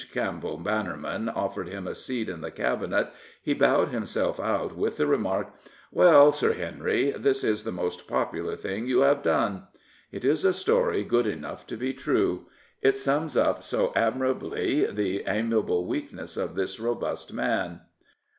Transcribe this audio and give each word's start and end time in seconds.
Campbell 0.11 0.57
Bannerman 0.57 1.29
offered 1.29 1.67
him 1.69 1.85
a 1.87 1.93
seat 1.93 2.27
in 2.27 2.41
the 2.41 2.49
Cabinet 2.49 3.11
he 3.39 3.53
bowed 3.53 3.89
himself 3.89 4.39
out 4.39 4.75
with 4.75 4.97
the 4.97 5.05
remark," 5.05 5.53
Well, 5.91 6.31
Sir 6.31 6.53
Henry, 6.53 7.11
this 7.11 7.43
is 7.43 7.63
the 7.63 7.71
most 7.71 8.07
popular 8.07 8.55
thing 8.55 8.87
you 8.87 9.01
have 9.01 9.21
done." 9.21 9.67
It 10.11 10.25
is 10.25 10.43
a 10.43 10.53
story 10.53 11.03
good 11.03 11.27
enough 11.27 11.67
to 11.67 11.77
be 11.77 11.93
true. 11.93 12.47
It 12.81 12.97
sums 12.97 13.37
up 13.37 13.61
so 13.61 13.93
admir 13.95 14.31
ably 14.31 14.85
the 14.87 15.21
amiable 15.27 15.85
weakness 15.85 16.35
of 16.35 16.55
this 16.55 16.79
robust 16.79 17.31
man. 17.31 17.81